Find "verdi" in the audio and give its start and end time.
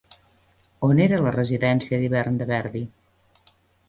2.53-2.81